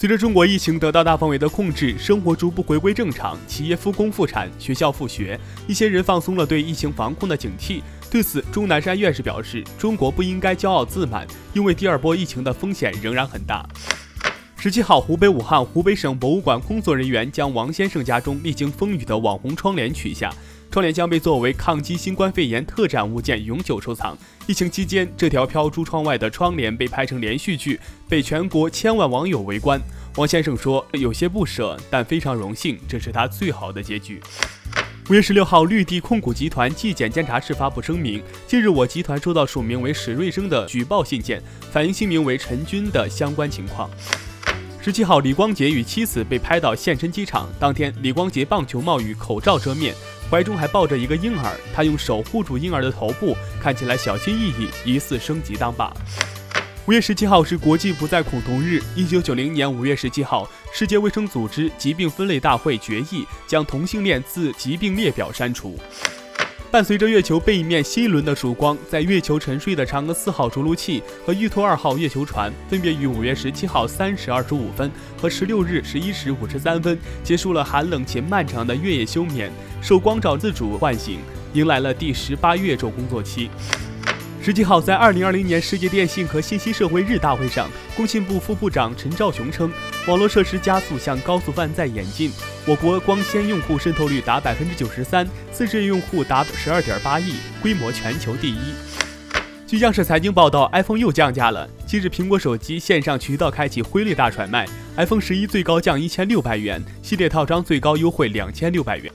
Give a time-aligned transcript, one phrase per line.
[0.00, 5.38] 随着中国疫情得到大范围的控制，生活逐步回归正常，企业复工复产，学校复学，
[5.68, 7.82] 一些人放松了对疫情防控的警惕。
[8.10, 13.68] 对此，钟南山院士表示，中国不应该骄傲自满，因为第二波疫情的风险仍然很大。
[14.56, 20.32] 十七号，湖北武汉湖北省博物馆工作人员将王先生家中历经风雨的网红窗帘取下。
[20.70, 24.16] 窗帘将被作为抗击新冠肺炎特展物件永久收藏。
[24.46, 29.80] 疫情期间，这条飘出窗外的窗帘被拍成连续剧，被全国千万网友围观。
[30.14, 34.20] 王先生说：“有些不舍，但非常荣幸，这是他最好的结局。”
[35.10, 43.90] 五月十六号，绿地控股集团纪检监察室发布声明：近日，我集团收到署名为史瑞生的举报信件，反映姓名为陈军的相关情况。
[44.80, 47.48] 十七号，李光洁与妻子被拍到现身机场。
[47.58, 49.92] 当天，李光洁棒球帽与口罩遮面。
[50.30, 55.92] 怀中还抱着一个婴儿，他用手护住婴儿的头部，看起来小心翼翼，疑似升级当爸。
[56.86, 58.80] 五月十七号是国际不再恐同日。
[58.94, 65.76] 一九九零年五月十七号，世界卫生组织疾病分类大会决议将同性恋自疾病列表删除。
[66.70, 74.88] 伴随着月球背面新一轮的曙光，在月球沉睡的嫦娥四号着陆器和玉兔二号月球船分别于五月十七号三时二十五分
[75.20, 79.50] 和十六日十一时五十三分结束了寒冷且漫长的月夜休眠，
[79.82, 81.18] 受光照自主唤醒，
[81.54, 83.50] 迎来了第十八月昼工作期。
[84.42, 89.70] 十七号，在二零二零年世界电信和信息社会日大会上，工信部副部长陈肇雄称，
[90.06, 92.32] 网络设施加速向高速泛在演进，
[92.66, 98.72] 我国光纤用户渗透率达百分之九十三，四 G 用户达十二点八亿，规模全球第一。
[99.66, 101.68] 据央视财经报道，iPhone 又降价了。
[101.86, 109.12] 近日，苹果手机线上渠道开启辉率大甩卖，iPhone 十一最高降一千六百元，系列套装最高优惠两千六百元。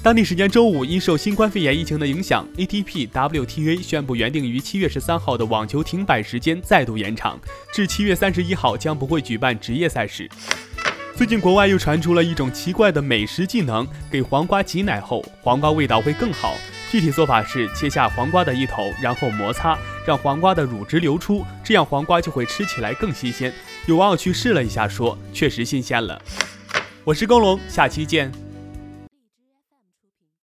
[0.00, 7.38] 当地时间周五，因受新冠肺炎疫情的影响，ATP WTA 宣布原定于七月十三号的网球停摆时间再度延长
[7.72, 10.30] 至七月三十一号，将不会举办职业赛事。
[11.16, 16.54] 最近国外又传出了一种奇怪的美食技能，给黄瓜挤奶后，黄瓜味道会更好。
[16.92, 19.76] 具体做法是切下黄瓜的一头，然后摩擦，
[20.06, 23.52] 让黄瓜的乳汁流出，这样黄瓜就会吃起来更新鲜。
[23.86, 26.22] 有网友去试了一下，说确实新鲜了。
[27.02, 28.47] 我是耕龙，下期见。